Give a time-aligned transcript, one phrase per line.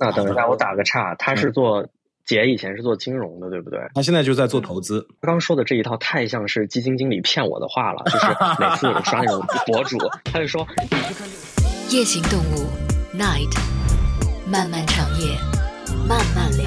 [0.00, 1.88] 那等一下，我打个岔，他是做
[2.24, 3.80] 姐以前是做金融的，对不对？
[3.94, 5.00] 他现在就在做投资。
[5.20, 8.26] 刚刚说的这一套太像是基金经理骗我的话了，就是
[8.60, 10.64] 每次我刷那种博主，他就说
[11.90, 12.68] 夜行动物
[13.12, 13.52] Night，
[14.46, 15.36] 漫漫长夜，
[16.08, 16.66] 慢慢聊。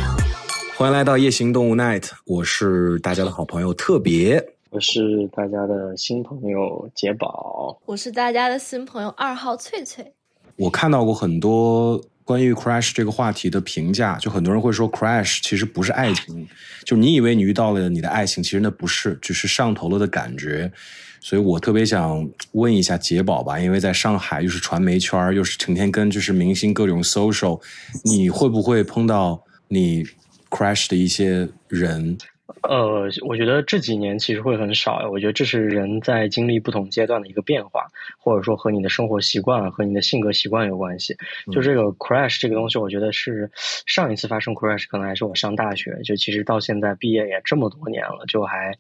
[0.75, 10.11] 欢迎来到夜行动物 Night，我是大家的好朋友特别，我是大家的新朋友杰宝，我是大家的新朋友二号翠翠。
[10.57, 12.01] 我看到过很多。
[12.31, 16.47] 关于 crash 这个话题的评价，就很多人会说 crash 其实不是爱情，
[16.85, 20.71] 就你以为你遇到了你的爱情，其实那不是，只是上头了的感觉。
[21.19, 27.59] 所以我特别想问一下杰宝吧，因为在上海又是传媒圈，又是成天跟就是明星各种 social，
[28.05, 30.05] 你会不会碰到你
[30.49, 32.17] crash 的一些人？
[32.63, 35.09] 呃，我觉得这几年其实会很少。
[35.09, 41.15] 我觉得这是人在经历不同阶段的一个变化，或者说和你的生活习惯和你的性格习惯有关系。
[41.51, 43.49] 就这个 crash 这个东西，我觉得是
[43.85, 45.99] 上一次发生 crash 可能还是我上大学。
[46.03, 48.77] 就其实到现在毕业也这么多年了，就还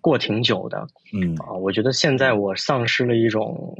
[0.00, 0.86] 过挺久的。
[1.12, 3.76] 嗯啊，我觉得现在我丧失了一种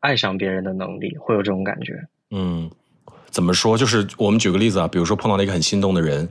[0.00, 2.00] 爱上别人的能力，会有这种感觉。
[2.30, 2.70] 嗯，
[3.26, 3.76] 怎么说？
[3.76, 6.28] 就是我们举个例子啊，比如说碰到了一个很心动的人。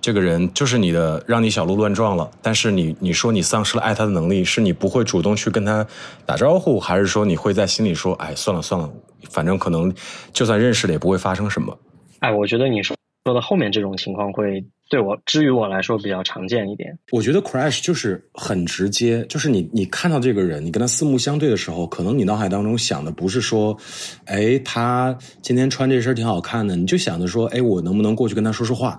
[0.00, 2.30] 这个人就是你的，让你小鹿乱撞了。
[2.40, 5.86] 但是你你说你丧失了爱他的能力，是你不会主动去跟他
[6.24, 8.90] 打招呼，还是说你会在心里说，哎，算了算了，
[9.30, 9.92] 反正可能
[10.32, 11.76] 就算认识了也不会发生什么。
[12.20, 16.98] 哎，我觉得你说说的后面这种情况会对我，至于我来说比较常见一点。
[17.12, 23.76] 我觉得 crash 就是很直接，就是你你看到这个人，你跟他四目相对的时候，可能你脑海当中想的不是说，
[24.24, 28.98] 哎，他今天穿这身挺好看的，你就想着说，哎，我能不能过去跟他说说话。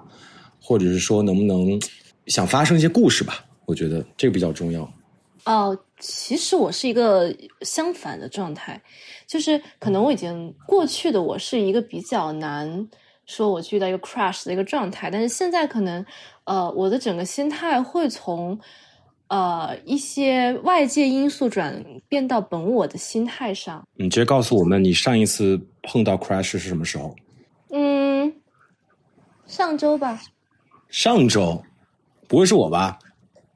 [0.61, 1.79] 或者是说，能不能
[2.27, 3.43] 想发生一些故事吧？
[3.65, 4.89] 我觉得这个比较重要。
[5.45, 8.79] 哦，其实我是一个相反的状态，
[9.25, 12.87] 就是可能我已经过去的我是一个比较难
[13.25, 16.05] 说我去遇到一个 crush 的一个状态，但是现在可能
[16.43, 18.59] 呃，我的整个心态会从
[19.29, 23.83] 呃一些外界因素转变到本我的心态上。
[23.95, 27.15] 你直接告诉我们，你上一次碰到 crush 是什么时候？
[27.71, 28.31] 嗯，
[29.47, 30.21] 上周吧。
[30.91, 31.63] 上周，
[32.27, 32.99] 不会是我吧？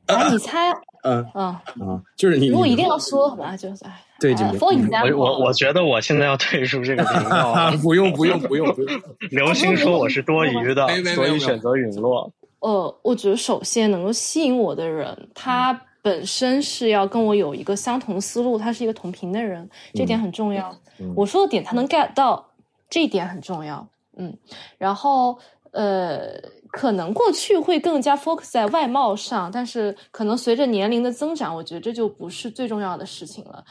[0.08, 0.72] 啊，你猜？
[1.04, 2.48] 嗯嗯嗯，就是你。
[2.48, 4.02] 如果一定要说，好吧，就是哎。
[4.20, 5.04] 对，就放你家。
[5.04, 7.54] 我我我觉得我现在要退出这个频道。
[7.84, 9.02] 不用不用不用不用。
[9.30, 12.32] 刘星说我是多余的，所以选择陨落。
[12.60, 20.74] 呃，我觉得首先能够吸引我的人，他本身是要跟我有一个相同思路，他是一个同频的人，这点很重要。
[21.14, 22.52] 我说的点他能 get 到，
[22.90, 23.86] 这一点很重要。
[24.18, 24.36] 嗯，
[24.78, 25.38] 然后。
[25.78, 26.42] 呃，
[26.76, 33.64] 可能过去会更加 focus 在外貌上，但是可能随着年龄的增长，我觉得这就不是最重要的事情了。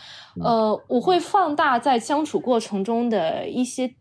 [0.43, 3.95] 呃，我会放大在相处过程中的一些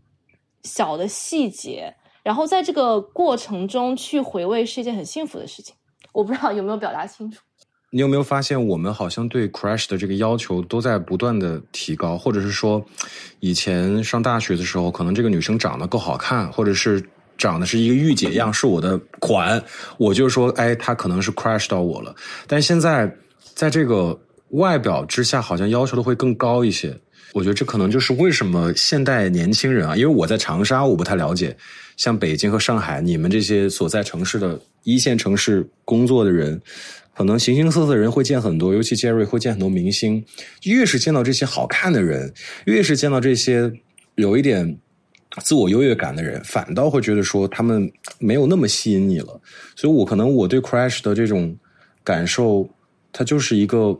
[0.63, 1.93] 小的细节，
[2.23, 5.75] 然后在这个过程中去回味，是一件很幸福的事情。
[6.13, 7.41] 我不知道有没有表达清楚。
[7.89, 12.81] 你有没有发现，我们好像对 crush 的这个要求都在不断的提高，或者是说，
[13.41, 17.03] 以前上大学的时候，可能这个女生长得够好看，或者是。
[17.37, 19.61] 长得是一个御姐样，是我的款，
[19.97, 22.15] 我就说，哎，他可能是 crush 到我了。
[22.47, 23.13] 但现在
[23.55, 24.17] 在这个
[24.49, 26.95] 外表之下，好像要求的会更高一些。
[27.33, 31.57] 我觉得这可能就是为什么现代年轻人啊，因为我在长沙，我不太了解，
[31.97, 36.61] 像北京和上海，你们这些所在城市的一线城市工作的人，
[37.15, 40.23] 可能形形色色的人会见很多，尤其 Jerry 会见很多明星。
[40.65, 42.31] 越是见到这些好看的人，
[42.65, 43.71] 越是见到这些
[44.15, 44.77] 有一点。
[45.41, 49.39] 自我优越感的人，反倒会觉得说他们没有那么吸引你了。
[49.75, 51.57] 所以我可能我对 crash 的这种
[52.03, 52.69] 感受，
[53.11, 53.99] 它就是一个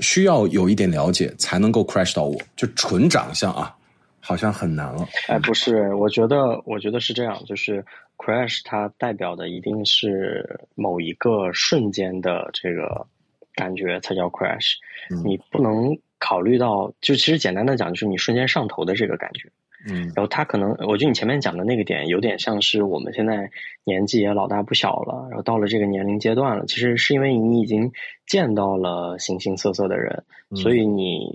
[0.00, 2.38] 需要有一点了解才能够 crash 到我。
[2.54, 3.74] 就纯长相啊，
[4.20, 5.08] 好像很难了。
[5.28, 7.84] 哎，不是，我觉得，我觉得是这样，就是
[8.18, 13.06] crash 它代表的一定是某一个瞬间的这个
[13.54, 14.74] 感觉才叫 crash。
[15.24, 19.50] 你不能考虑到，就其实简单的讲，就是你瞬间上头的这个感觉。
[19.86, 23.50] 嗯，然后他可能，我觉得你前面讲的那个点有点像是我们现在
[23.84, 27.92] 年纪也老大不小了，然后到了这个年龄阶段了，其实是因为你已经
[28.26, 30.24] 见到了形形色色的人，
[30.56, 31.30] 所以你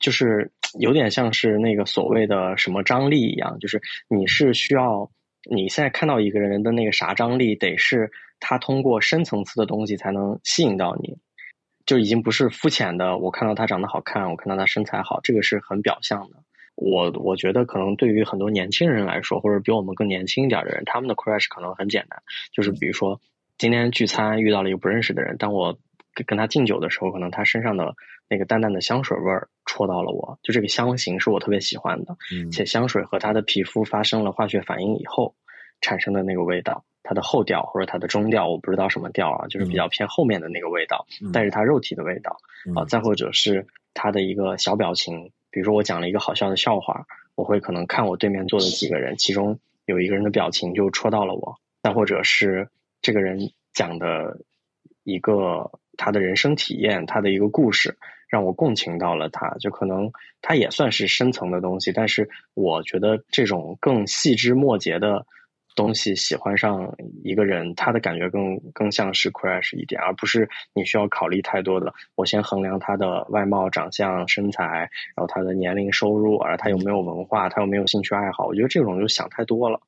[0.00, 5.10] 就是有点像是那个所谓的什么张力一样，就是你是需要
[5.48, 8.10] 你现在看到一个人的那个啥张力，得是
[8.40, 11.18] 他通过深层次的东西才能吸引到你，
[11.86, 13.16] 就已经不是肤浅的。
[13.18, 16.41] 我看到他长得好看，我看到他身材好，这个是很表象的。
[16.74, 22.22] 我我觉得可能对于很多年轻人来说，或者比我们更年轻一点的人，他们的 crush 可能很简单，
[22.52, 23.20] 就是比如说
[23.58, 25.78] 今天聚餐遇到了一个不认识的人，当我
[26.26, 27.94] 跟他敬酒的时候，可能他身上的
[28.28, 32.16] 那个淡淡的香水味儿戳到了我，就这个香型是我特别喜欢的，
[32.50, 35.34] 且香水和他的皮肤发生了化学反应以后
[35.80, 42.38] 产生的那个味道，它的后调或者它的中调，我不知道什么调啊，就是比较偏后面的那个味道，带着他肉体的味道
[42.74, 47.06] 啊，再或者是他的一个小表情，比如说我讲了一个好笑的笑话，
[47.36, 51.54] 我会可能看我对面坐的几个人，其中有一个人的表情就戳到了我，
[51.84, 52.68] 再或者是
[53.00, 54.40] 这个人讲的
[55.04, 55.70] 一个。
[55.98, 59.50] 他的人生体验，他的一个故事，让我共情到了他。
[59.60, 60.10] 就可能
[60.40, 65.26] 他也算是深层的东西，但是我觉得这种更细枝末节的
[65.74, 71.92] 东西，喜欢上一个人，他的感觉更更像是 crush 一点，而不是你需要考虑太多的。
[72.14, 78.46] 我先衡量他的外貌、长相、身材，然后他的年龄、收入，而他有没有文化，他有没有兴趣爱好。
[78.46, 79.80] 我觉得这种就想太多了，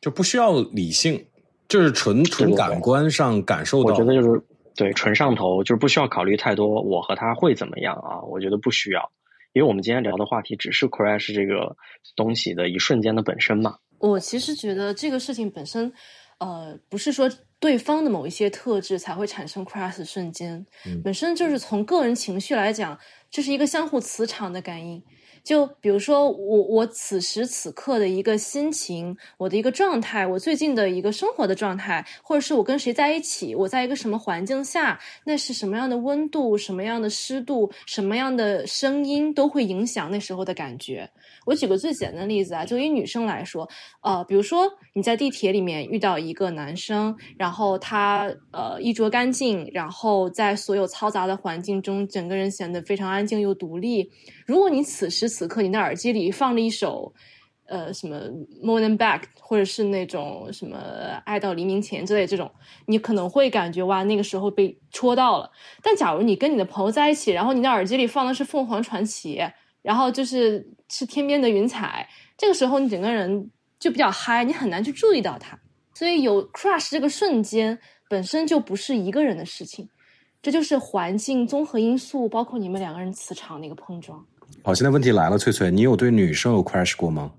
[0.00, 1.24] 就不需要理性，
[1.68, 3.90] 就是纯纯感官上感受到。
[3.90, 4.42] 我觉得就是。
[4.76, 8.22] 对，纯上头就是不需要考虑太多，我和他会怎么样啊？
[8.22, 9.10] 我觉得不需要，
[9.52, 11.76] 因为我们今天聊的话题只是 crush 这个
[12.16, 13.76] 东西的一瞬间的本身嘛。
[14.00, 15.92] 我其实觉得这个事情本身，
[16.38, 20.66] 呃，不是说对方的某一些特质才会产生 crash 瞬间，
[21.04, 22.98] 本身就是从个人情绪来讲，
[23.30, 25.02] 这是一个相互磁场的感应。
[25.42, 41.10] 就比如说我我此时此刻的一个心情，我的一个状态，我最近的一个生活的状态，或者是我跟谁在一起，我在一个什么环境下，那是什么样的温度，什么样的湿度，什么样的声音，都会影响那时候的感觉。
[41.46, 43.68] 我举个最简单的例子啊，就以女生来说，
[44.02, 54.10] 呃，比如说你在地铁里面遇到一个男生，然后他呃衣着干净，然后在所有嘈杂的环境中，整个人显得非常安静又独立。
[54.46, 57.12] 如果你此时此刻你的耳机里放了一首
[57.66, 58.16] 呃什么
[58.64, 60.76] 《Morning Back》，或者是那种什么
[61.24, 62.50] 《爱到黎明前》之类这种，
[62.86, 65.50] 你可能会感觉哇，那个时候被戳到了。
[65.82, 69.40] 但假如你跟你的朋友在一起，然后你的耳机里放的是凤凰传奇。
[69.82, 75.58] 然后就是是天边的云彩，这个时候你整个人就比较嗨，你很难去注意到它。
[75.94, 77.78] 所以有 crush 这个瞬间
[78.08, 79.88] 本身就不是一个人的事情，
[80.40, 84.24] 这就是环境综合因素，包括你们两个人磁场的一个碰撞。
[84.62, 87.32] 好，现在问题来了，翠翠，你有对女生有 crush 过吗？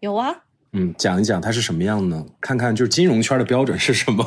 [0.00, 0.34] 有啊。
[0.72, 2.24] 嗯，讲一讲它是什么样呢？
[2.40, 4.24] 看看就是金融圈的标准是什么？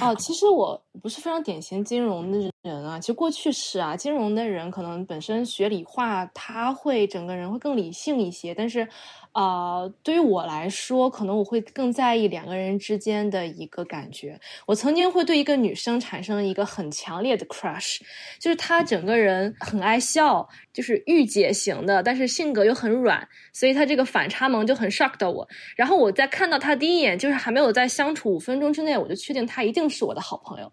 [0.00, 2.98] 哦， 其实我不是非常典型金融的人啊。
[2.98, 8.54] 其实过去是啊，金融的人可能本身学理化，他会整个人会更理性一些。
[8.54, 8.88] 但是，
[9.32, 14.40] 啊，对于我来说，可能我会更在意两个人之间的一个感觉。
[14.66, 18.00] 我曾经会对一个女生产生一个很强烈的 crush，
[18.40, 25.48] 就是她整个人很爱笑，就是御姐型的，但是性格又很软，所以她这个反差萌就很 shock 到我。
[25.76, 30.72] 然后我在看到她第一眼，就是还没有在相处五分钟之内，我就确定她一定是我的好朋友。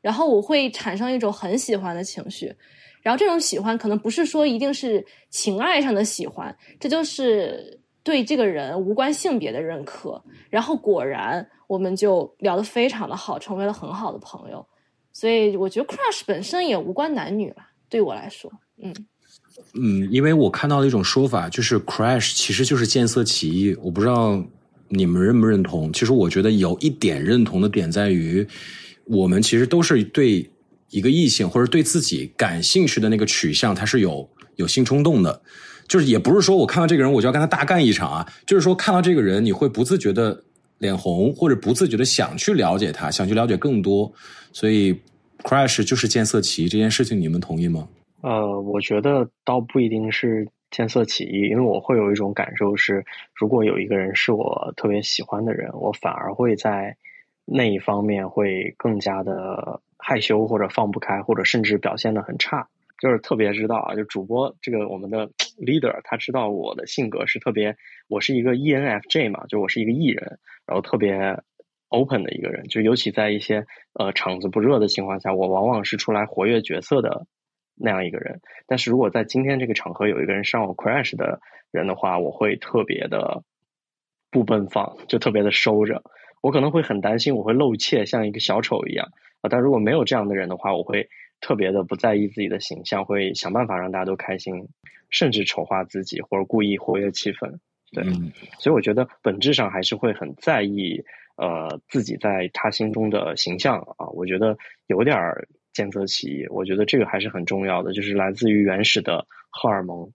[0.00, 2.54] 然后我会产生一种很喜欢的情绪，
[3.02, 10.24] 然后这种喜欢可能不是说一定是情爱上的喜欢，这就是对这个人无关性别的认可。
[10.48, 14.66] 然后果然我们就聊得非常的好，成为了很好的朋友。
[15.12, 18.50] 所以我觉得 crush 本身也无关男女吧，对我来说，
[18.82, 18.94] 嗯
[19.74, 23.74] 嗯，因为我看到了一种说法，就是 crush 其实就是见色起意。
[23.82, 24.42] 我不知道
[24.88, 25.92] 你们认不认同？
[25.92, 28.46] 其实我觉得有一点认同的点在于。
[29.04, 30.50] 我们其实都是对
[30.90, 35.40] 一个异性或者对自己感兴趣的那个取向，它是有有性冲动的，
[35.88, 40.40] 就是也不是说我看到这个人我就要跟他大干一场啊，就是说看到这个人你会不自觉的
[40.78, 44.12] 脸红，或者不自觉的想去了解他，想去了解更多，
[44.52, 44.94] 所以
[45.42, 47.88] crush 就是见色起意这件事情，你们同意吗？
[48.20, 53.04] 呃，我觉得倒不一定是见色起意，因为我会有一种感受是，
[53.34, 56.96] 如果有一个人是我特别喜欢的人，我反而会在。
[57.50, 62.68] 那一方面会更加的害羞，或者放不开，或者甚至表现的很差。
[62.98, 65.28] 就是特别知道啊，就主播这个我们的
[65.58, 67.76] leader，他知道我的性格是特别，
[68.08, 71.42] 我是一个 ENFJ 嘛，就我是一个 E 人，然后特别
[71.88, 72.64] open 的一个人。
[72.64, 77.26] 就尤其在一些呃场子不热的情况下，我往往是出来活跃角色的
[77.74, 78.40] 那样一个人。
[78.66, 81.40] 但是如果在今天这个场合有一个人上我 crash 的
[81.70, 83.42] 人的话，我会特别的
[84.30, 86.02] 不奔放，就特别的收着。
[86.40, 89.08] 我可能会很担心，我会露怯，像一个小丑一样
[89.40, 89.48] 啊！
[89.50, 91.08] 但如果没有这样的人的话，我会
[91.40, 94.68] 特别的不在意自己的形象，会想办法让大家都开心，
[95.10, 97.58] 甚至丑化自己或者故意活跃气氛。
[97.92, 98.04] 对，
[98.58, 101.02] 所以我觉得本质上还是会很在意
[101.36, 104.06] 呃自己在他心中的形象啊！
[104.12, 110.12] 我觉得有点儿见色起意，我觉得这个还是很重要的，就是来自于原始的荷尔蒙。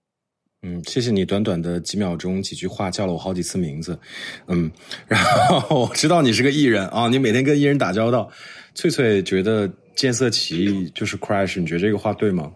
[0.61, 3.99] 嗯，谢谢你短短的几秒钟几句话叫了我好几次名字，
[4.47, 4.71] 嗯，
[5.07, 8.29] 然后我知道你是个艺人啊，你每天跟艺人打交道。
[8.75, 12.51] 翠翠觉得见色起意就是 crash，你觉得这个话对吗？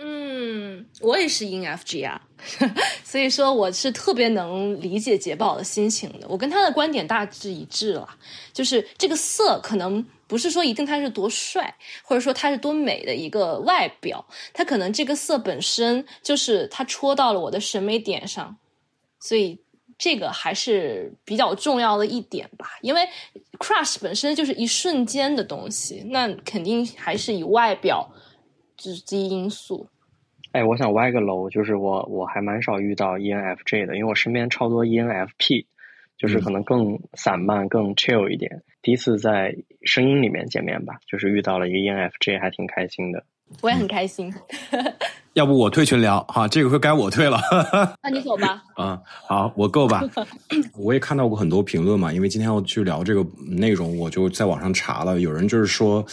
[0.00, 2.20] 嗯，我也是 INFJ 啊，
[3.02, 6.28] 所以说我是特别能理解杰宝的心情的。
[6.28, 8.08] 我跟他的观点大致一致了，
[8.52, 18.56] 就是这个色可能不是说一定他是多帅，或者说他是多美的一个外表，他可能这个色本身就是他戳到了我的审美点上，
[19.18, 19.58] 所以
[19.98, 22.66] 这个还是比较重要的一点吧。
[22.80, 23.02] 因为
[23.58, 28.08] crush 本身就是一瞬间的东西，那肯定还是以外表。
[28.80, 29.88] 直击因素。
[30.52, 35.66] 哎，我想歪个楼，就是我我还蛮少遇到 ENFJ 的，因为我身边超多 ENFP，
[36.16, 38.62] 就是可能更散漫、更 chill 一点。
[38.80, 43.24] 第一次在声音里面见面吧，就是遇到了一个 ENFJ，还挺开心的。
[43.60, 44.32] 我也很开心。
[45.34, 47.40] 要不我退群聊哈，这个会该我退了。
[48.02, 48.60] 那你走吧。
[48.76, 50.02] 嗯， 好，我够吧。
[50.76, 55.20] 我也看到过很多评论嘛，因为今天要去聊这个内容，我就在网上查了。
[55.20, 56.04] 有人就是说，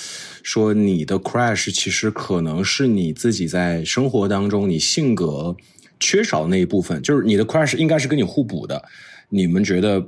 [0.43, 5.55] 说你的 crash 其实可能是你自己在生活当中你性格
[5.99, 8.83] 缺少的那一部分，就是你的 crash 应该是跟你互补的。
[9.29, 10.05] 你们觉得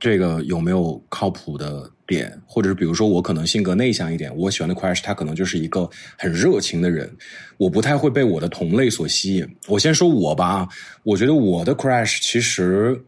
[0.00, 1.90] 这个有没有靠谱的？
[2.06, 7.10] 点，或者是比如说我可能性格内向一点，我喜欢的 crush 他可能就是一个很热情的人，
[7.56, 9.46] 我不太会被我的同类所吸引。
[9.68, 10.68] 我先说我吧，
[11.02, 13.00] 我觉得我的 crush 其实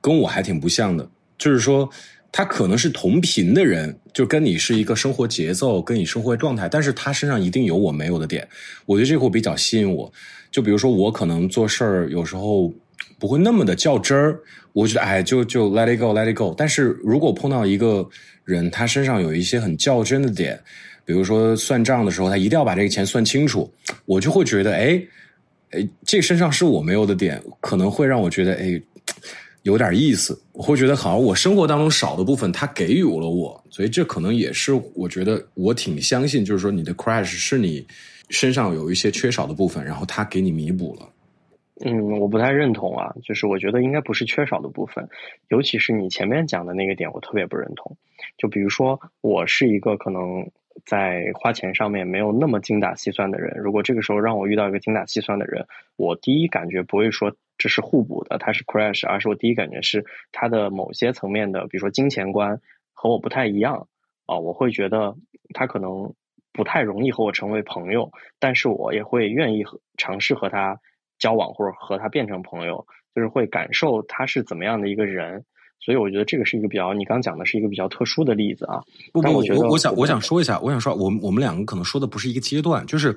[0.00, 1.88] 跟我还挺不像的，就是说
[2.30, 8.48] 他可能是同频的人，就跟你是一个生活节奏，跟你生活状态，但是他身上一定有我没有的点，
[8.86, 10.10] 我觉得这个会比较吸引我。
[10.50, 12.72] 就比如说我可能做事儿有时候
[13.22, 14.36] 不会那么的较真儿。
[14.72, 16.52] 我觉得哎，就就 let it go，let it go。
[16.58, 18.04] 但是如果碰到一个
[18.44, 20.60] 人，他身上有一些很较真的点，
[21.04, 23.72] 比如说算账的时候，他一定要把这个钱算清楚，
[24.06, 25.00] 我就会觉得哎，
[25.70, 28.82] 哎，这身上是我没有的点，可能会让我觉得哎，
[29.62, 30.36] 有点意思。
[30.50, 37.86] 我会觉得好像我生活当中少的部分，他给予了我，所以这可能也是我觉得我挺相信，就是说你的 crash 是你
[38.30, 41.08] 身上有一些缺少的部分，然后他给你弥补了。
[41.80, 45.08] 嗯，我不太认同啊，就是我觉得应该不是缺少的部分，
[45.48, 47.96] 尤其是你前面讲的那个点，我特别不认同。
[48.36, 50.50] 就比如说，我是一个可能
[50.84, 62.60] 在花钱上面没有那么精打细算的人，如果这个时候让我遇到一个精打细算的人，我第一感觉不会说这是互补的，他是 crash，而是我第一感觉是他的某些层面的，比如说金钱观
[62.92, 63.88] 和我不太一样
[64.26, 65.16] 啊，我会觉得
[65.54, 66.12] 他可能
[66.52, 70.78] 不太容易和我成为朋友，但是我也会愿意和尝试和他。
[71.22, 75.44] 交往或者和他变成朋友，就是会感受他是怎么样的一个人，
[75.78, 78.82] 所以我觉得这个是一个比较，你刚讲的是一个比较特殊的例子啊。
[79.12, 83.16] 不不，我觉得我想我想说一下，我想说，我们我们两个可能说的不是一个阶段，就是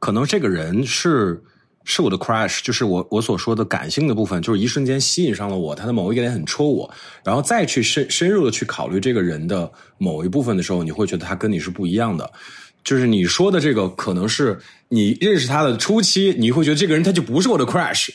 [0.00, 1.40] 可能这个人是
[1.84, 6.90] 是我的 crush，就是我我所说的感性的部分，就是一瞬间吸引上了我，他的某一个点很戳我，
[7.24, 12.28] 然后再去深深入的去考虑这个人的某一部分的时候，你会觉得他跟你是不一样的。
[12.84, 18.10] 就是你说的这个，可能是你认识他的初期，你会觉得这个人他就不是我的 crush，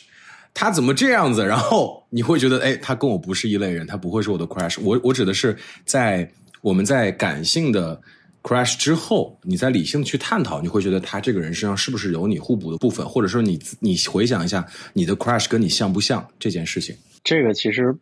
[0.54, 1.44] 他怎么这样子？
[1.44, 4.80] 然后你会觉得，哎，他跟我不是一类人，他不会是我的 crush。
[4.80, 8.00] 我我指的是在我们在感性的
[8.42, 16.96] crush 之后，你在理性去探讨，你会觉得他这个人身上是不是有你互补的部分，或者说你你回想一下，你的 crush 跟你像不像这件事情？
[17.24, 17.92] 这个其实，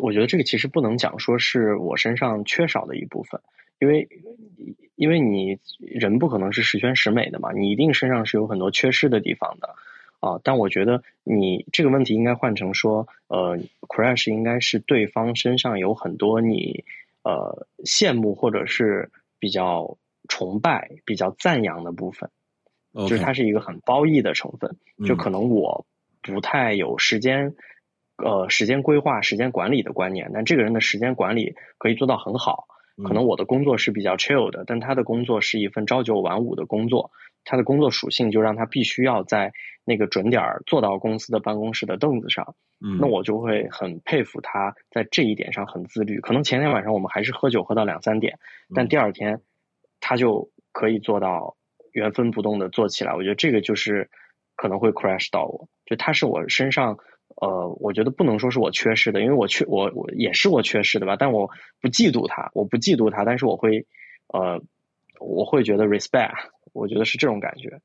[0.00, 3.40] 我觉得这个其实不能讲说是我身上缺少的一部分。
[3.78, 4.08] 因为，
[4.96, 9.74] 因为你人不可能是十全十美的嘛，你一定身上是有很多缺失的地方的，
[10.20, 16.84] 啊，但我觉得你这个问题应该换成说，呃，crash 应该是对方身上有很多你
[17.22, 19.96] 呃羡慕或者是比较
[20.28, 22.30] 崇拜、比较赞扬的部分，
[22.92, 25.86] 就是它是一个很褒义的成分，就可能我
[26.20, 27.54] 不太有时间，
[28.16, 32.66] 呃，时间规划、时间管理的观念，但这个人的时间管理可以做到很好。
[33.06, 37.10] 可能我的工作是比较 chill 的，但他的工作是一份朝九晚五的工作，
[37.44, 39.52] 他的工作属性就让他必须要在
[39.84, 42.54] 那个准点儿坐到公司的办公室的凳子上。
[42.84, 46.20] 嗯，那我就会很佩服他在这一点上很自律。
[46.20, 48.38] 可能前天晚上我们还是喝酒喝到两三点，
[48.74, 49.42] 但第二天
[50.00, 51.56] 他就可以做到
[51.92, 53.14] 原封不动的做起来。
[53.14, 54.10] 我觉得这个就是
[54.56, 56.98] 可能会 crash 到我，就他是我身上。
[57.40, 61.48] 呃，我觉得不能说是我缺失的，因为我缺我我也是我缺失的吧，但我
[61.80, 63.86] 不嫉妒他，我不嫉妒他，但是我会
[64.32, 64.60] 呃，
[65.20, 66.32] 我会觉得 respect，
[66.72, 67.80] 我觉得是这种感觉。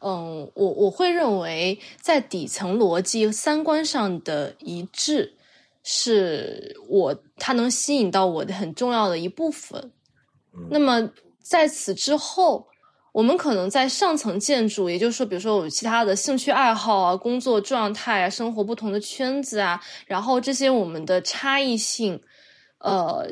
[0.00, 5.34] 嗯，我我会认为在底层逻辑三观上的一致，
[5.82, 9.92] 是我他能吸引到我的很重要的一部分。
[10.70, 12.69] 那么在此之后。
[13.12, 22.20] 我们可能在上层建筑，也就是说，比如说我其他的兴趣爱好啊、工作状态啊、生活不同的圈子啊，然后这些我们的差异性，
[22.78, 23.26] 呃，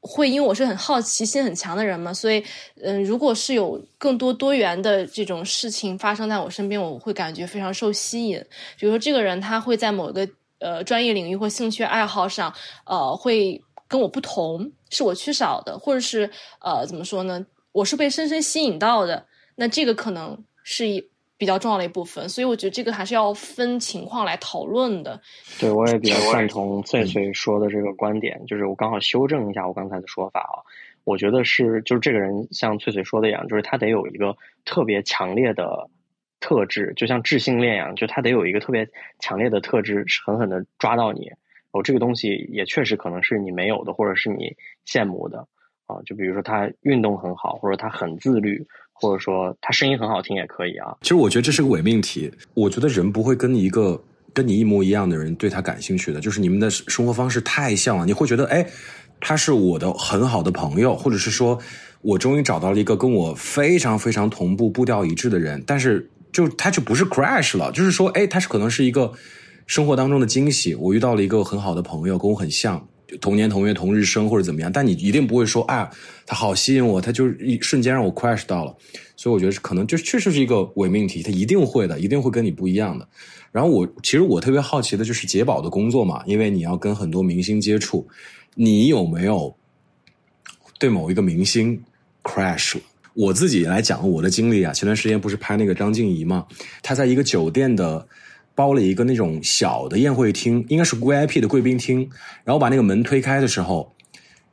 [0.00, 2.44] 会因为我是很好奇心很强的人嘛，所以
[2.82, 8.38] 嗯，如果是有更多多元的这种事情发生在我身边，我会感觉非常受吸引。
[8.78, 10.28] 比如说，这个人他会在某个
[10.58, 12.52] 呃专业领域或兴趣爱好上，
[12.84, 17.46] 呃，会跟我不同，是我缺少的，或者是呃，怎么说呢？
[17.74, 19.26] 我是被深深吸引到的。
[19.56, 21.10] 那这个可能是一。
[21.36, 25.20] 比较重要的一部分，所以我觉得这个还是要分情况来讨论的。
[25.58, 30.62] 对，我也比较赞同翠翠说的这个观点，就是我刚好修正一下我刚才的说法啊。
[31.02, 35.90] 我觉得是，就是这个人像翠翠说的一样，就是他得有一个特别强烈的
[36.38, 38.88] 特质，就像智性恋一样，就他得有一个特别
[39.18, 41.32] 强烈的特质，狠狠的抓到你。
[41.72, 45.48] 哦，这个东西也确实可能是你没有的，或者是你羡慕的
[45.86, 45.96] 啊。
[46.06, 48.66] 就比如说他运动很好，或者他很自律。
[48.96, 50.94] 或者说他声音很好听也可以啊。
[51.02, 52.32] 其实我觉得这是个伪命题。
[52.54, 54.00] 我觉得人不会跟一个
[54.32, 58.06] 跟你一模一样的人对他感兴趣的，就是你们的生活方式太像了。
[58.06, 58.64] 你会觉得，哎，
[59.20, 61.58] 他是我的很好的朋友，或者是说
[62.02, 65.60] 我终于找到了一个跟我非常非常同步、步调一致的人。
[65.66, 69.12] 但是就他就不是 crash 了，就是说，哎，他是可能是一个
[69.66, 70.76] 生活当中的惊喜。
[70.76, 72.86] 我遇到了一个很好的朋友，跟我很像。
[73.20, 75.90] 同年同月同日生或者怎么样，但你一定不会说啊，
[76.26, 78.76] 他好吸引我，他就是一瞬间让我 crash 到了，
[79.16, 83.08] 所以我觉得可能就确实是一个伪命题，他一定会的，一定会跟你不一样的。
[83.52, 88.06] 然后我其实我特别好奇的就是杰宝的工作嘛，因为你要跟很多明星接触，
[88.54, 89.54] 你有没有
[90.78, 91.80] 对某一个明星
[92.22, 92.76] crash？
[93.14, 96.46] 我自己来讲我的经历啊，前段时间不是拍那个张静怡嘛，
[96.82, 98.06] 她在一个酒店的。
[98.54, 102.08] 包了一个那种小的宴会厅，应该是 VIP 的贵宾厅。
[102.44, 103.92] 然后把那个门推开的时候，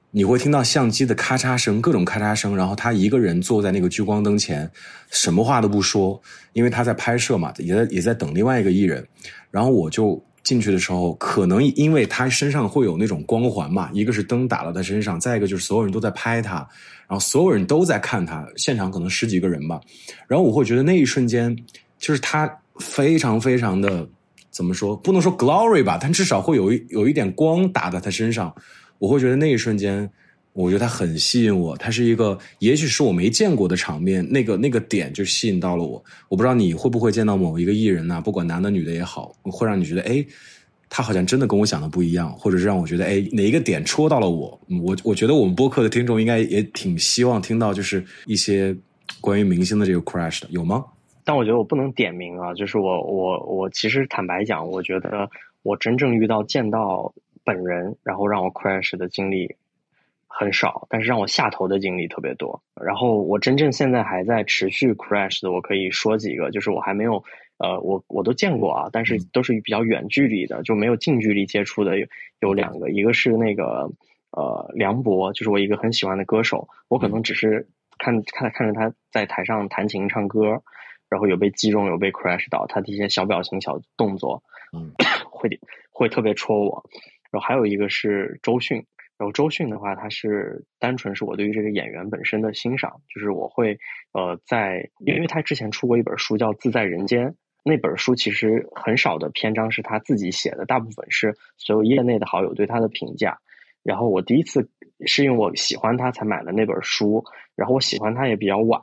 [0.09, 2.57] 你会听到相机的咔嚓声，各种咔嚓声。
[2.57, 4.69] 然后他一个人坐在那个聚光灯前，
[5.11, 6.19] 什么话都不说，
[6.53, 9.07] 因为他在拍摄嘛，也在也在等另外一个艺人。
[9.51, 16.55] 然后我就进去的时候，可能因为他身上会有那种光环嘛，一个是灯打到他身上，再一个就是所有人都在拍他，
[17.07, 19.79] 然后所有人都在看他，现场可能十几个人吧。
[20.27, 21.55] 然后我会觉得那一瞬间，
[21.99, 22.51] 就是他。
[22.79, 24.07] 非常非常的
[24.49, 24.95] 怎么说？
[24.95, 28.53] 不能说 glory 吧，但至少会有一有一点光打在他身上。
[28.99, 30.07] 我会觉得那一瞬间，
[30.53, 31.75] 我觉得他很吸引我。
[31.77, 36.03] 他是一个，也许是我没见过的场面，那个那个点就吸引到了我。
[36.29, 40.23] 我不知道你会不会见到某一个艺人呐，不管男的女的也好，会让你觉得，哎，
[40.87, 44.59] 他好像真的跟我想的不一样，或者是让我觉得，哎，哪一个点戳到了我？
[44.83, 48.75] 我我觉得我们播客的听众应该也挺希望听到，就是一些
[49.19, 50.83] 关于明星的这个 crash 的，有吗？
[51.23, 55.29] 但我觉得我不能点名啊，就是我我我其实坦白讲，我觉得
[55.63, 59.55] 我真正遇到见到本人，然后让我 crash 的经历
[60.27, 62.61] 很少，但是让我下头的经历特别多。
[62.81, 67.23] 然后我真正现在还在持续 crash 的，我可以说几个，就是我还没有
[67.57, 72.07] 呃，我我都见过啊，但是都是比较远距离的，就没有近距离接触的有
[72.39, 73.91] 有两个，一个是那个
[74.31, 80.63] 呃梁博，就是我一个很喜欢的歌手，我可能只是看看看着他在台上弹琴唱歌。
[81.11, 84.93] 然后有被击中，有被 crash 到，他的一些小表情、小动作，嗯，
[85.29, 85.59] 会
[85.91, 86.85] 会特别戳我。
[87.29, 88.77] 然后还有一个是周迅，
[89.17, 93.77] 然后周迅的话，他是单纯是我对于这个演员本身的欣赏，就是我会
[94.13, 97.27] 呃在，因为他之前出过一本书叫《自在人间》，
[97.65, 103.39] 那本书其实很少的篇章是他自己写的，大部分是所有业内的好友对他的评价。
[103.83, 104.69] 然后我第一次
[105.05, 108.81] 是因为我喜欢他才买了那本书，然后我喜欢他也比较晚。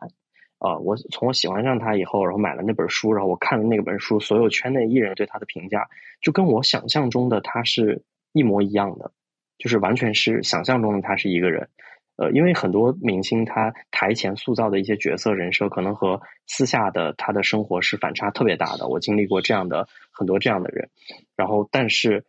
[0.59, 5.89] 啊，我从我喜欢上他以后，然后买了那本书，然后我看了那本书，所有圈内艺人对他的评价，
[6.21, 9.13] 就跟我想象中的他是一模一样的，
[9.57, 11.69] 就是完全是想象中的他是一个人。
[12.17, 18.89] 呃，因为很多明星他台前塑造的一些角色人设，可能和私下的他的生活是反差特别大的。
[18.89, 20.91] 我经历过这样的很多这样的人，
[21.37, 22.25] 然后但是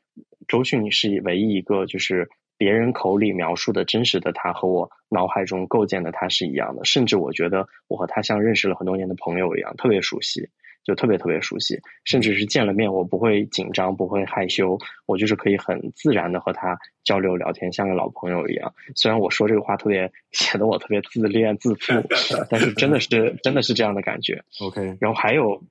[0.48, 2.30] 周迅是唯一一个就是。
[2.60, 10.50] 别人口里描述的真实的他和我脑海中构建的他是一样的，甚至我觉得我和他像认识了很多年的朋友一样，特别熟悉，
[10.84, 18.74] 就特别特别熟悉，甚至是见了面我不会紧张，不会害羞，我就是可以很自然的和他交流聊天，像个老朋友一样。
[18.94, 21.94] 虽然我说这个话特别显得我特别自恋自负，
[22.52, 23.08] 但是真的是
[23.42, 24.44] 真的是这样的感觉。
[24.60, 25.64] OK，然后还有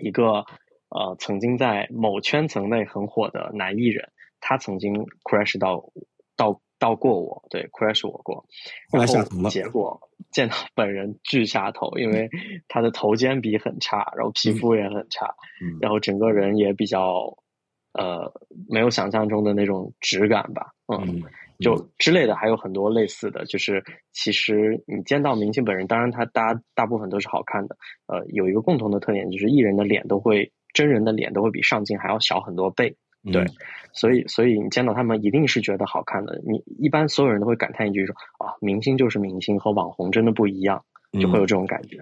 [0.00, 0.44] 一个
[0.90, 5.90] 呃，曾经在某圈层内很火的男艺人，他曾经 crash 到。
[6.40, 8.46] 到到过我，对，crash 我过，
[8.90, 10.00] 然后结果
[10.30, 12.30] 见到本人巨下头，因为
[12.66, 15.34] 他的头肩比很差，然后皮肤也很差，
[15.82, 17.36] 然后整个人也比较
[17.92, 18.32] 呃
[18.66, 21.22] 没有想象中的那种质感吧，嗯，
[21.58, 27.76] 就之类的还有很多类似的，就是其实你见到明星本人，当然他大大部分都是好看的，
[28.06, 32.96] 呃，有一个共同的特点就是艺人的脸都会真人的脸都会比上镜还要小很多倍。
[33.32, 33.44] 对，
[33.92, 36.40] 所以所以你见到他们一定是觉得好看的。
[36.46, 40.82] 你一般所有人都会感叹一句说啊，明星就是明星，和网红真的不一样，
[41.20, 41.98] 就会有这种感觉。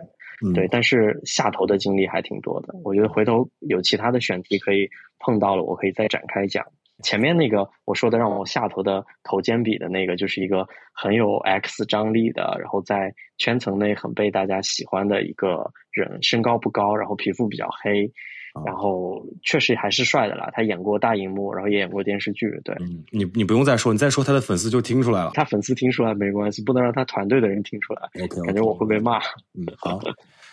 [0.54, 2.72] 对，但是下头的经历还挺多的。
[2.84, 6.64] 我觉得回头有其他的选题可以碰到了，我可以再展开讲。
[7.02, 18.12] 前面那个我说的让我下头的头肩比的那个，就是一个很有 X 张力的，然后在圈层内很被大家喜欢的一个人，身高不高，然后皮肤比较黑，
[18.64, 20.50] 然后确实还是帅的啦。
[20.52, 22.48] 他演过大荧幕，然后也演过电视剧。
[22.64, 22.76] 对，
[23.10, 25.32] 你你不用再说，你再说他的粉丝就听出来了。
[25.34, 28.02] 他粉丝听出来没关系，不能让他团队的人听出来。
[28.22, 29.18] OK，感觉我会被骂。
[29.54, 30.00] 嗯，好。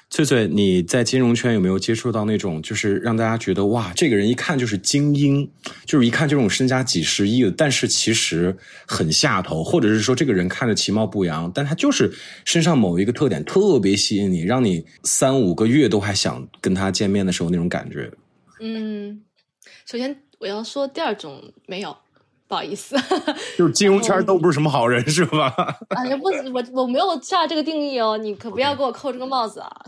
[0.09, 5.49] 翠翠，你在金融圈有没有接触到那种，就是让大家觉得哇，这个人一看就是精英，
[5.85, 8.55] 就是一看就这种身家几十亿的，但是其实
[8.87, 12.13] 很下头，或者是说这个人看着其貌不扬，但他就是
[12.45, 18.09] 身上某一个特点特别吸引你，让你三五个月都还想跟他见面的时候那种感觉。
[18.61, 19.21] 嗯，
[19.85, 21.97] 首先我要说第二种没有。
[22.47, 22.95] 不好意思，
[23.57, 25.47] 就是金融圈都不是什么好人，是吧？
[25.89, 29.81] 啊，不，我我没有下这个定义哦，你可不要给我扣这个帽子啊！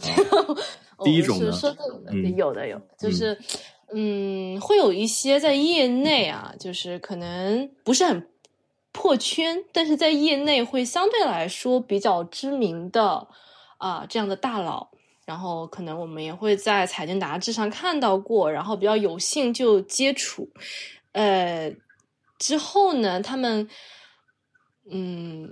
[1.05, 3.37] 第一种是说的，有的有，就是
[3.93, 8.27] 嗯，会有一些在业内啊，就是可能不是很
[8.91, 13.27] 破圈，但是在业内会相对来说比较知名的
[13.77, 14.89] 啊这样的大佬，
[15.25, 20.49] 然后可能我们也会在财经杂志上看到过，然后比较有幸就接触，
[21.11, 21.71] 呃。
[22.39, 23.67] 之后呢，他们，
[24.91, 25.49] 嗯，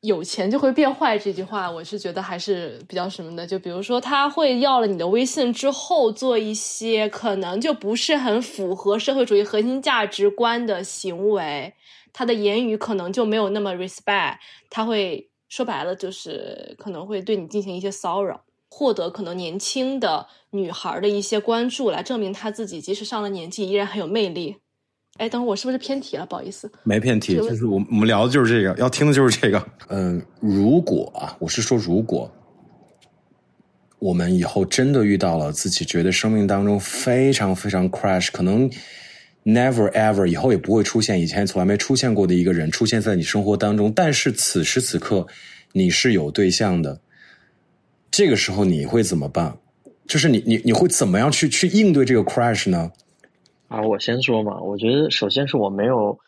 [0.00, 3.46] 有钱就会变坏这句话，我是觉得还是比较什么的。
[3.46, 11.74] 就比如说，他会要了你的微信之后，做一些可能就不是很符合社会主义核心价值观的行为，
[12.12, 14.36] 他的言语可能就没有那么 respect，
[14.70, 24.56] 他会说白了就是可能会对你进行一些骚扰，获得可能年轻的女孩的一些关注，来证明他自己即使上了年纪依然很有魅力。
[25.20, 26.24] 哎，等会我是不是偏题了？
[26.24, 29.62] 不好意思，没偏题，就是我我们聊的就是这个，要听的就是这个。
[29.88, 32.32] 嗯，如果啊，我是说，如果
[33.98, 38.66] 我们以后真的遇到了自己觉得生命当中非常非常 crash，可能
[39.44, 45.26] never ever 以后也不会出现，以前从来没出现过的一个人出现在你生活当中，但是此时此刻
[45.72, 46.98] 你是有对象的，
[48.10, 49.58] 这个时候你会怎么办？
[50.08, 52.90] 就是你你你会怎么样去去应对这个 crash 呢？
[53.70, 56.18] 啊，我先说嘛，我觉得首先是我没有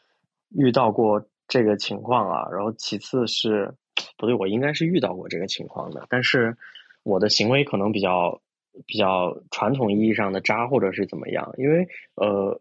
[0.48, 3.74] 遇到过这个情况啊，然后其次是
[4.16, 6.56] 不对，我应该是遇到过这个情况的，但是
[7.02, 8.40] 我的行为可能比较
[8.86, 12.60] 比较传统意义上的渣，或者是怎么样，因为呃，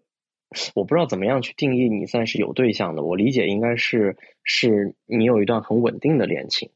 [0.73, 6.71] 我不知道怎么样去定义你算是有对象的，我理解应该是是你有一段很稳定的恋情。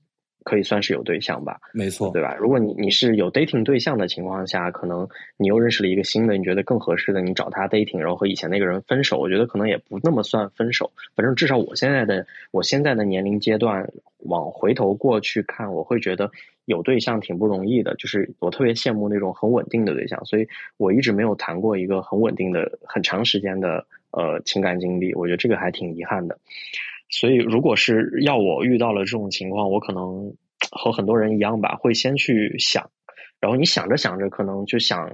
[0.46, 2.36] 可以算是有对象吧，没错，对吧？
[2.40, 5.06] 如果你你是有 dating 对象的情况下，可能
[5.38, 10.92] 你又认识了一个新的，你觉得更合适的，你找他 dating，然后和以前那个人分手，我觉得可能也不那么算分手。
[11.16, 16.30] 反正至少我现在的我现在的年龄阶段，往回头过去看，我会觉得
[16.66, 17.96] 有对象挺不容易的。
[17.96, 25.12] 就是我特别羡慕那种很稳定的对象，所以我一直没有谈过一个很稳定的、很长时间的呃情感经历。
[25.16, 26.38] 我觉得这个还挺遗憾的。
[27.18, 30.36] 所以，如果是要我遇到了这种情况，我可能
[30.70, 32.92] 和很多人一样吧，会先去想，
[33.40, 35.08] 然后你想着想着，可能就想，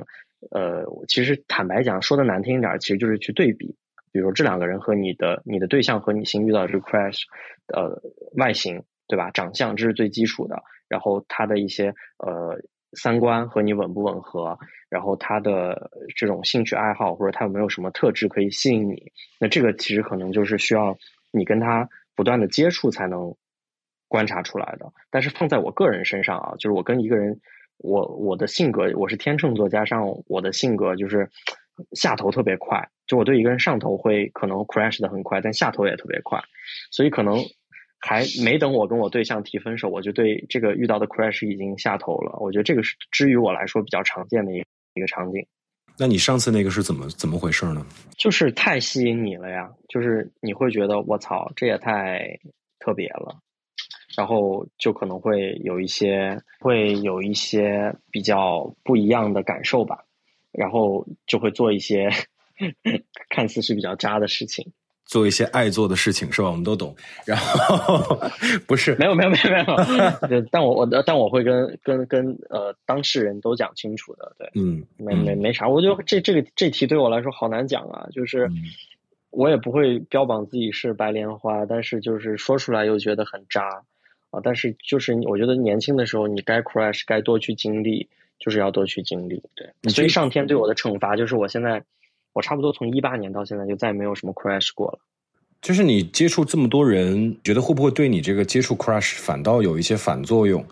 [0.50, 3.76] 呃，其实坦白讲，说的难听一点，其实就是去对比，
[4.12, 7.22] 比如这两个人和你的你的对象和你新遇到这个 crash，
[7.68, 8.02] 呃，
[8.36, 9.30] 外形对吧？
[9.30, 12.58] 长相这是最基础的，然后他的一些呃
[12.94, 14.58] 三观和你吻不吻合，
[14.90, 20.98] 然后他的这种兴趣爱好或者他有没有什么特质可以吸引你，那这个其实可能就是需要。
[21.32, 23.36] 你跟他不断的接触才能
[24.08, 27.40] 观察出来的，但是放在我个人身上啊，就是我跟一个人，
[27.78, 31.30] 我我的性格我是天秤座，加上我的性格就是
[31.94, 36.42] 下头特别快，就我对一个人上头会可能 crash 的很快，但下头也特别快，
[36.92, 37.38] 所以可能
[38.00, 42.38] 还没等我跟我对象提分手，我就对这个遇到的 crash 已经下头了。
[42.42, 45.48] 我觉得这个是之于我来说比较常见的一一个场景。
[45.98, 47.86] 那你上次那个是怎么怎么回事呢？
[48.18, 52.40] 就是太吸引你了呀，就是你会觉得我操，这也太
[52.80, 53.40] 特别了，
[54.18, 60.06] 然后就可能会有一些会有一些比较不一样的感受吧，
[60.52, 62.10] 然后就会做一些
[63.30, 64.74] 看似是比较渣的事情。
[65.12, 66.48] 做一些爱做的事情是吧？
[66.50, 66.96] 我们都懂。
[67.28, 68.18] 然后
[68.66, 69.60] 不是没有没有没有没
[70.38, 74.34] 有， 但我我但我会跟跟跟呃当事人都讲清楚的。
[74.40, 75.68] 对，嗯，没没没啥。
[75.68, 78.50] 我觉得这这个这题对我来说好难讲啊，就是
[79.32, 83.84] 我也不会标榜自己是白莲花，但是就是说出来又觉得很渣
[84.30, 84.40] 啊。
[84.42, 88.08] 但是就是我觉得年轻的时候，你该 crash 该多去经历，
[88.40, 89.44] 就是要多去经历。
[89.56, 91.84] 对，所以上天对我的惩罚就是我现在。
[92.34, 95.00] 我差不多从一八年到现在就再也没有什么 crash 过了。
[95.62, 100.66] 就是你接触这么多人，觉得会不会对你这个接触 crush 反倒有一些反作用？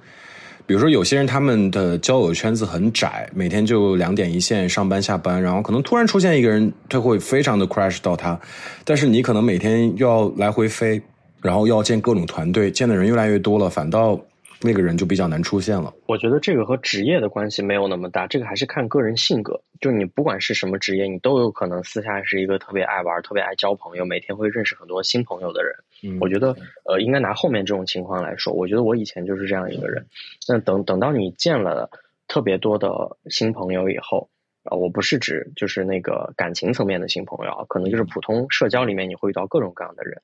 [0.66, 8.40] 比如说，有些人他们的交友圈子很窄，每天就两点一线，上班下班，然后可能突然出现一个人，他会非常的 crush 到他，
[8.84, 11.02] 但是你可能每天要来回飞，
[11.42, 14.20] 然后要见各种团队，见的人越来越多了，反倒。
[14.62, 15.94] 那个人就比较难出现了。
[16.06, 19.62] 我觉得这个和职业的关系没有那么大，这个还是看个人性格。
[19.80, 25.74] 就你不管是什么职业，你都有可能私下是一个特别爱玩、特别爱交朋友，每天会认识很多新朋友的人。
[26.20, 30.06] 我觉得，呃，应该拿后面这种情况来说，我觉得我以前就是这样一个人。
[30.48, 31.90] 那等等到你见了
[32.28, 34.30] 特别多的新朋友以后，
[34.64, 40.22] 啊，我不是指就是那个感情层面的新朋友啊，可能就是普通社交里面你会遇到各种各样的人，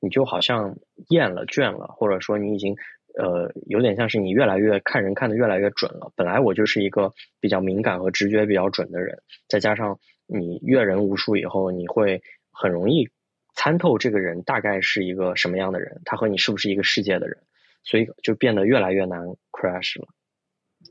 [0.00, 0.76] 你就好像
[1.10, 2.74] 厌了、倦了，或者说你已经。
[3.16, 6.12] 呃，有点像是你越来越看人看的越来越准了。
[6.16, 13.08] 本来我就是一个比较敏感和直觉比较准的人，再加上你阅人无数以后，你会很容易
[13.54, 17.38] 参透这个人大概是一个什么样的人，他和你是不是一个世界的人，
[17.84, 19.20] 所以就变得越来越难
[19.52, 20.08] crash 了。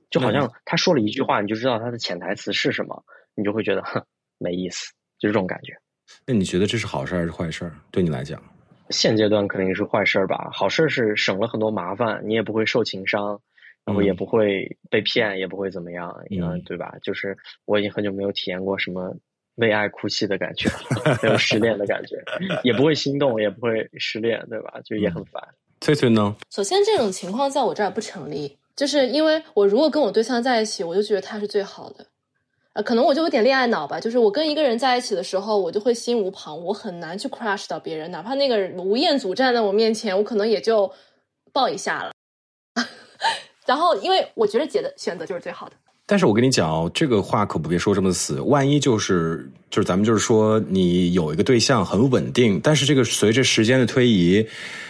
[0.10, 3.04] 就好像他说了一句话，你就知道他的潜台词是什么，
[3.36, 4.06] 你就会觉得哼
[4.38, 5.78] 没意思，就这种感觉。
[6.26, 7.72] 那你觉得这是好事还是坏事？
[7.92, 8.42] 对你来讲？
[8.94, 13.42] 现阶段肯定是坏事儿吧，好事是省了很多麻烦，你也不会受情伤，
[13.84, 16.94] 然后也不会被骗，也不会怎么样，嗯，对吧？
[17.02, 19.14] 就是我已经很久没有体验过什么
[19.56, 20.70] 为爱哭泣的感觉，
[21.22, 22.16] 没有失恋的感觉，
[22.64, 24.80] 也不会心动，也不会失恋，对吧？
[24.86, 25.44] 就也很烦。
[25.82, 26.36] 翠翠呢？
[26.50, 32.06] 首先，这种情况在我这儿不成立，就是因为我如果跟我对象在一起，我就觉得他是最好的。
[32.74, 40.92] 呃，可能我就有点恋爱脑吧，就是我跟一个人在一起的时候，我就会心无旁，我很难去 crush 到别人，哪怕那个人吴彦祖站在我面前，我可能也就
[41.52, 42.12] 抱一下了。
[43.66, 45.76] 然后，因为我觉得姐的选择就是最好的。
[46.06, 54.46] 但是我跟你讲哦，这个话可不别说这么死，万一就是就是咱们就是说你有一个对象很稳定，但是这个随着时间的推移。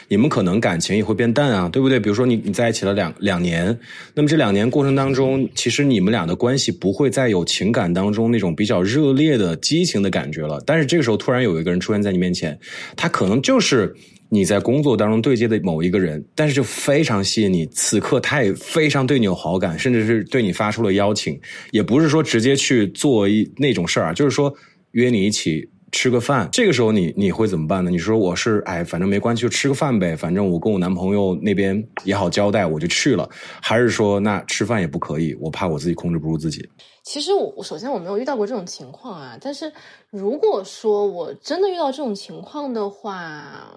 [0.10, 2.00] 你们可能感情也会变淡啊，对不对？
[2.00, 3.76] 比如说你你在一起了两两年，
[4.14, 10.62] 那么这两年过程当中，其实你们俩的关系不会再有情感当中那种比较热烈的激情的感觉了。
[10.68, 12.60] 但是这个时候突然有一个人出现在你面前，
[12.96, 13.96] 他可能就是
[14.34, 17.68] 你在工作当中对接的某一个人，但是就非常吸引你。
[17.68, 21.40] 此刻他也非常对你有好感，甚至是对你发出了邀请，
[21.72, 24.54] 也不是说直接去做一那种事儿啊，就是说
[24.92, 25.70] 约你一起。
[25.96, 27.92] 吃个饭，这个时候你你会怎么办呢？
[27.92, 30.16] 你说我是哎，反正没关系，就吃个饭呗。
[30.16, 33.30] 反正我跟我男朋友那边也好交代，我就去了。
[33.62, 35.38] 还是说那吃饭也不可以？
[35.40, 36.68] 我怕我自己控制不住自己。
[37.04, 39.38] 其实我首先我没有遇到过这种情况啊。
[39.40, 39.72] 但是
[40.10, 43.72] 如果说我真的遇到这种情况的话，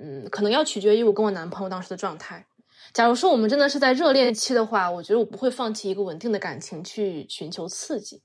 [0.00, 2.46] 嗯，可能要取决于我跟我男朋友当时的状态。
[2.92, 8.22] 假如说我们真的是在热恋期的话，我觉得我不会放弃一个稳定的感情去寻求刺激。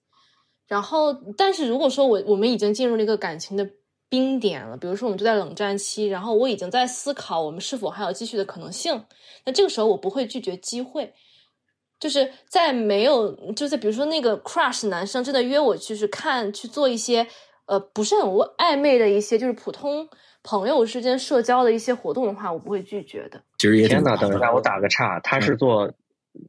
[0.68, 3.70] 然后，但是如果说我我们已经进入了一个感情的
[4.08, 9.04] 冰点了，比如说我们就在冷战期，然后我已经在思考我们是否还有继续的可能性，
[9.46, 11.14] 那这个时候我不会拒绝机会，
[12.00, 17.28] 就是在没有，就在比如说那个 crush 男生真的约我去是看去做一些
[17.66, 20.08] 呃不是很暧昧的一些就是普通
[20.44, 23.42] 朋友之间社交的一些活动的话，我不会拒绝的。
[23.58, 25.94] 其实也天哪，等一下我打个岔，他是做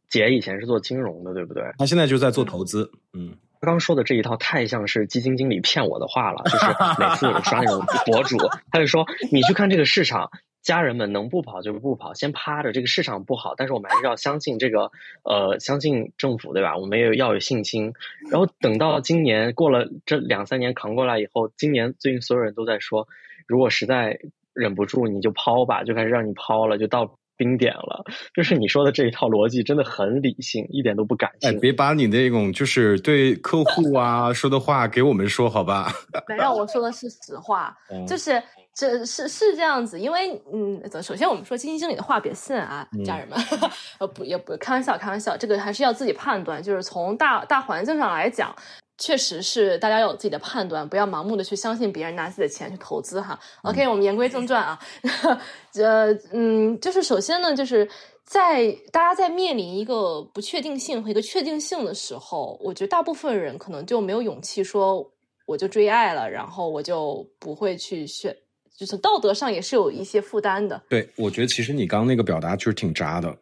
[0.09, 1.63] 姐以前是做金融的，对不对？
[1.79, 3.37] 他现在就在做投资，嗯。
[3.61, 6.67] 刚说的这一套太像是基金经理骗我的话了，就是
[7.01, 8.37] 每次我刷那种博主，
[8.71, 10.31] 他就说你去看这个市场，
[10.61, 12.73] 家人们能不跑就不跑，先趴着。
[12.73, 14.91] 这个市场不好，但是我们还是要相信这个，
[15.23, 16.77] 呃，相信政府，对吧？
[16.77, 17.95] 我们也要有信心。
[18.31, 23.09] 然后等到今年过了这两三年扛过来以后，今年最近所有人都在说，
[23.47, 24.19] 如果实在
[24.53, 27.19] 忍不住，你就抛吧，就开始让你抛了，就到。
[27.37, 31.51] 冰点了，就是你说的这一套逻辑真的很理性，一点都不感性。
[31.51, 35.93] 哎，别把你那种就是对客户啊说的话给我们说好吧？
[36.29, 37.77] 没有，我说的是实话，
[38.07, 38.41] 就是
[38.73, 39.99] 这是是这样子。
[39.99, 43.37] 因为嗯，首先我们说基金经理的话别信啊，家人们，
[43.99, 46.63] 呃不也不开玩笑，开玩笑，这个还是要自己判断。
[46.63, 48.55] 就是从大大环境上来讲。
[48.97, 53.39] 确实是，大家要有自己的判断，不要盲目的去相信别人拿自己的钱去投资哈。
[53.63, 54.79] OK，我们言归正传啊，
[55.75, 57.89] 呃，嗯，就是首先呢，就是
[58.25, 65.11] 在大家在面临一个不确定性和一个确定性的时候，我觉得大部分人可能就没有勇气说
[65.45, 68.35] 我就追爱了，然后我就不会去选，
[68.77, 70.81] 就是道德上也是有一些负担的。
[70.89, 73.37] 对，我觉得其实你刚刚那个表达就是挺渣的。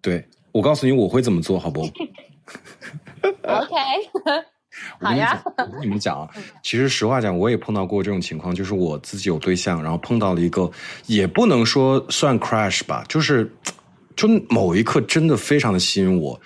[0.00, 1.82] 对我告诉你我会怎么做好不？
[3.44, 3.76] OK。
[5.00, 6.28] 好呀，我跟你们讲啊，
[6.62, 10.70] 其实实话讲，我也碰到过这种情况，就是我自己有对象，然后碰到了一个，
[11.06, 13.50] 也不能说算 crash 吧，就是
[14.14, 16.40] 就某一刻真的非常的吸引我。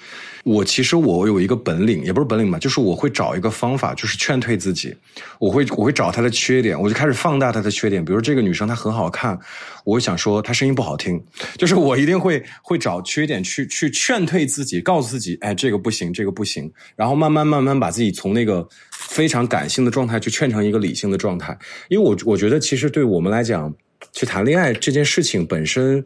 [0.50, 4.92] 我其实我有一个本领，也不是本领吧，就是我会找一个方法，就是劝退自己。
[5.38, 8.04] 我会我会找她的缺点，我就开始放大她的缺点。
[8.04, 9.38] 比如这个女生她很好看，
[9.84, 11.22] 我想说她声音不好听，
[11.56, 16.68] 就是我一定会会找缺点去去劝退自己，告诉自己，哎，这个不行，这个不行。
[16.96, 21.56] 然后慢慢慢慢把自己从那个非常感性的状态去劝成一个理性的状态。
[21.88, 23.72] 因为我我觉得其实对我们来讲，
[24.12, 26.04] 去谈恋爱这件事情本身。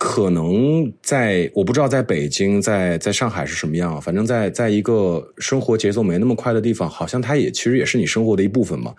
[0.00, 8.94] 可能在我不知道在北京，在在上海是什么样，反正在在一个生活节奏没那么快的地方，好像它也其实也是你生活的一部分嘛。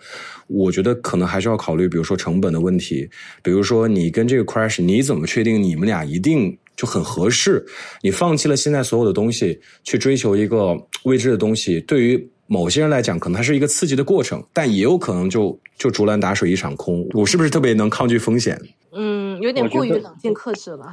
[0.46, 3.08] 我觉得可能还是要考虑，比如说成本的问题，
[3.42, 7.64] 比如说你跟这个 crash，你怎么确定你们俩一定就很合适？
[8.02, 17.06] 你放弃了现在所有的东西，去追求一个未知的东西，对于某些人来讲，可能它是一个刺激的过程，但也有可能就就竹篮打水一场空。
[17.12, 18.60] 我是不是特别能抗拒风险？
[18.90, 19.20] 嗯。
[19.40, 20.90] 有点过于冷静克制了。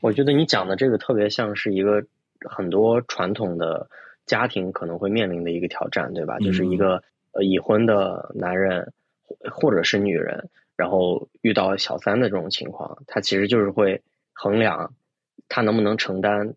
[0.00, 2.02] 我觉得你讲的这个特别像是一个
[2.48, 3.90] 很多传统的
[4.24, 6.38] 家庭可能会面临的一个挑战，对吧？
[6.38, 8.94] 就是一个呃已婚的男人
[9.52, 14.00] 或者是女人，然后遇到小三的这种情况，他其实就是会
[14.32, 14.94] 衡量
[15.50, 16.54] 他能不能承担，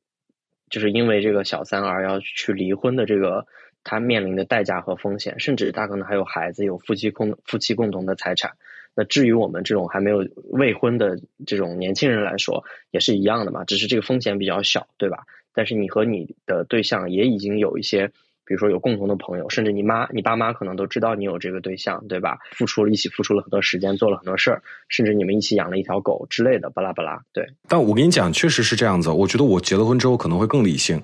[0.70, 3.46] 就是因为这个小三而要去离婚的这个
[3.84, 8.52] 他面临的代价和风险，甚至他可能还有孩子，有夫妻共夫妻共同的财产。
[8.96, 15.26] 那至于我们这种还没有未婚的这种年轻人来说，也是一样的嘛，只是这个风险比较小，对吧？
[15.54, 18.12] 但是你和你的对象也已经有一些，
[18.46, 22.38] 比如说有共同的朋友，甚至你妈、你爸妈可能都知道你有这个对象，对吧？
[22.52, 27.22] 付出了一起付出了很多时间，做了很多事儿，甚至你们一起养了一条狗之类的，巴拉巴拉。
[27.32, 27.48] 对。
[27.68, 29.10] 但我跟你讲，确实是这样子。
[29.10, 31.02] 我觉得我结了婚之后可能会更理性。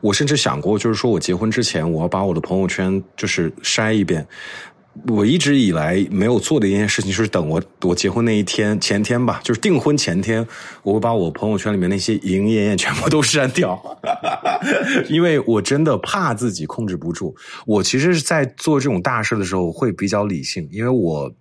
[0.00, 4.26] 我甚至想过，就是说我结婚之前，我要把我的朋友圈就是筛一遍。
[5.06, 10.46] 我一直以来没有做的一件事情，就是等我我结婚那一天前天吧，就是订婚前天，
[10.82, 13.80] 我会把我朋友圈里面那些莺莺燕燕全部都删掉，
[15.08, 17.34] 因为我真的怕自己控制不住。
[17.64, 21.32] 我其实是在做这种大事的时候会比较理性，因为我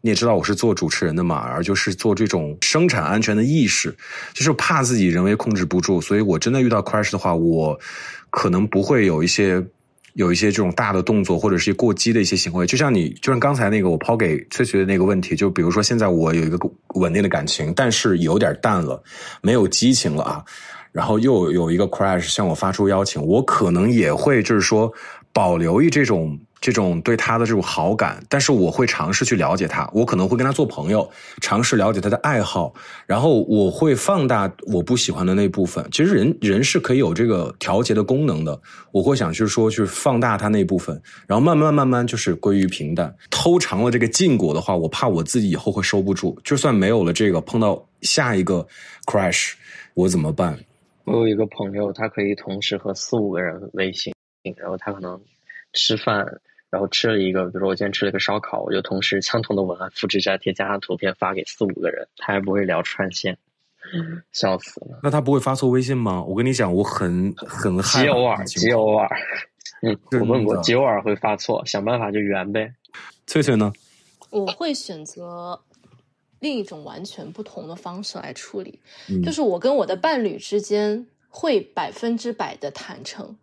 [0.00, 3.94] 你也知道我是做主持人的嘛，而就是做这种生产安全的意识，
[4.32, 7.78] 就是怕自己人为控制不住，所以我真的遇到 crash 的话，我
[8.30, 9.62] 可能不会有一些。
[10.14, 16.58] 有一些这种大的动作，或者是过激的一些行为，就像你，就像刚才那个我抛给崔雪的那个问题，就比如说现在我有一个
[16.94, 19.02] 稳定的感情，但是有点淡了，
[19.42, 20.44] 没有激情了啊，
[20.92, 24.92] 然后又有一个 crash 向我发出邀请，我可能也会就是说
[25.32, 26.38] 保留一这种。
[26.60, 31.08] 这种对他的这种好感，但是我会尝试去了解他，我可能会跟他做朋友，
[31.40, 32.74] 尝试了解他的爱好，
[33.06, 35.86] 然后我会放大我不喜欢的那部分。
[35.92, 43.14] 其实人人是可以有这个调节的功能的，我会想就是说去放大他那部分，然后慢慢慢慢就是归于平淡。
[43.30, 46.38] 偷尝了这个禁果的话，我怕我自己以后会收不住。
[46.42, 48.66] 就算没有了这个，碰到下一个
[49.06, 49.52] crash，
[49.94, 50.58] 我怎么办？
[51.04, 54.12] 我有一个朋友，他可以同时和四五个人微信，
[54.56, 55.20] 然后他可能
[55.72, 56.26] 吃饭。
[56.70, 63.36] 然后吃了一个，比如说我今天吃了一个烧烤，我就同时相同的文案复制粘贴，加上图片发给四五个人，他还不会聊串线，
[64.32, 65.00] 笑死了。
[65.02, 66.22] 那他不会发错微信吗？
[66.22, 69.08] 我跟你讲，我很很极偶尔，极偶尔。
[69.80, 72.72] 嗯，我问过，极偶尔会发错，想办法就圆呗。
[73.26, 73.72] 翠翠呢？
[74.30, 75.58] 我会选择
[76.40, 78.78] 另一种完全不同的方式来处理，
[79.24, 83.34] 就是我跟我的伴侣之间会百分之百的坦诚。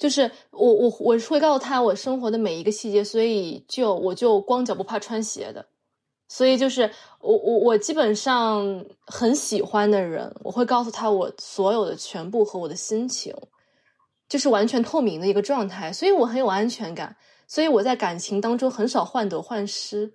[0.00, 5.66] 就是我我我会告诉他我生活的每一个细节，所以就我就光脚不怕穿鞋的，
[6.26, 13.34] 所以就是我我我基本上很喜欢的人，我会告诉他我所有的全部和我的心情，
[14.26, 17.14] 就是完全透明的一个状态，所以我很有安全感，
[17.46, 20.10] 所以我在感情当中很少患得患失。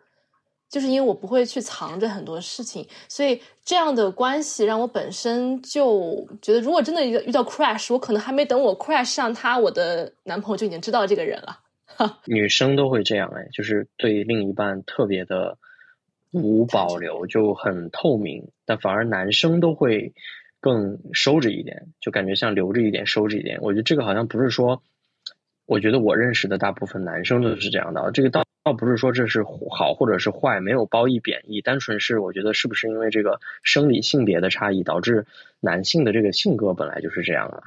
[0.76, 11.60] 就是因为我不会去藏着很多事情，所以这样的关系让我本身就觉得，如果真的遇到 crash，我可能还没等我 crash 上他，我的男朋友就已经知道这个人了。
[12.28, 15.58] 女生都会这样哎，就是对另一半特别的
[16.32, 20.14] 无保留，就很透明，但反而男生都会
[20.60, 23.60] 更收着一点，就感觉像留着一点，收着一点。
[23.62, 24.84] 我觉得这个好像不是说，
[25.66, 28.44] 我觉得我认识的大部分男生都是这样的，这个到。
[28.66, 35.28] 倒不是说这是好或者是坏，没有褒义贬义，单纯是我觉得是不是因为这个生理性别的差异，导致
[35.60, 37.62] 男性的这个性格本来就是这样啊？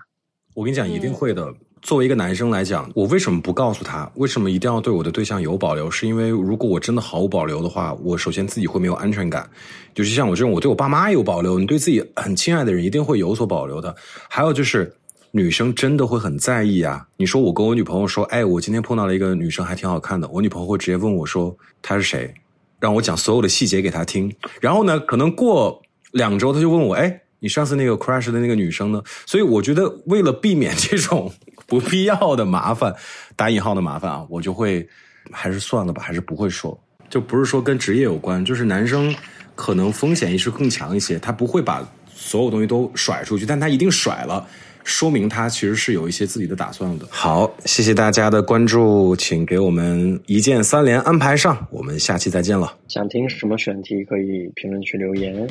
[0.55, 1.55] 我跟你讲，一定会的。
[1.83, 4.11] 作为一个男生来讲，我为什么不告诉他？
[4.17, 5.88] 为什么一定要对我的对象有保留？
[5.88, 9.49] 是因为如果我真的毫无保留的话，我首先自己会没有安全感。
[9.94, 13.94] 就是像我这种，我对我爸妈有保留，你对自己很亲爱的人一定会有所保留的。
[14.29, 14.92] 还有就是。
[15.31, 17.06] 女生真的会很在意啊！
[17.16, 20.26] 你说我跟我女朋友说，哎，我今天碰到了一个女生，还挺好看的。
[20.29, 22.33] 我女朋友会直接问我说，她是谁？
[22.81, 24.35] 让我讲所有的细节给她听。
[24.60, 29.02] 然后呢，可能过两周，她就问我，哎，你上次那个 crush 的那个女生呢？
[29.26, 31.31] 所以我觉得，为了避免这种
[31.66, 32.94] 不必要的麻烦，
[33.37, 34.88] 打引号的麻烦啊，我就会
[35.31, 36.79] 还是算了吧，还是不会说。
[37.10, 39.14] 就不是说跟职业有关，就是男生
[39.54, 44.46] 可能风险意识更强一些，他不会把所有东西都甩出去，但他一定甩了，
[44.85, 47.06] 说明他其实是有一些自己的打算的。
[47.10, 52.74] 好，谢谢大家的关注，请给我们一键三连安排上，我们下期再见了。
[52.88, 55.48] 想听什么选题可以评论区留言。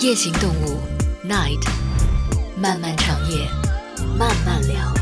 [0.00, 0.78] 夜行动物
[1.26, 1.66] ，Night，
[2.56, 3.46] 漫漫长夜，
[4.18, 4.97] 慢慢聊。